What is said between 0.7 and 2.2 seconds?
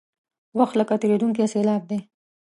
لکه تېرېدونکې سیلاب دی.